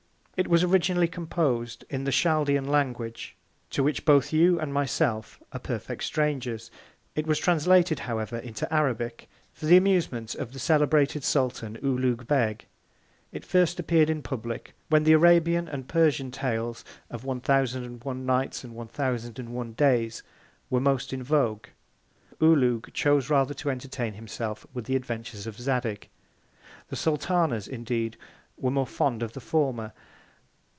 [0.37, 3.35] It was originally compos'd in the Chaldean Language,
[3.69, 6.71] to which both you and my self are perfect Strangers.
[7.13, 12.65] It was translated, however, into Arabic, for the Amusement of the celebrated Sultan OULOUG BEG.
[13.31, 18.03] It first appear'd in Public, when the Arabian and Persian Tales of One Thousand and
[18.03, 20.23] One Nights, and One Thousand and One Days,
[20.71, 21.67] were most in Vogue:
[22.41, 26.09] OULOUG chose rather to entertain himself with the Adventures of Zadig.
[26.87, 28.17] The Sultanas indeed
[28.57, 29.93] were more fond of the former.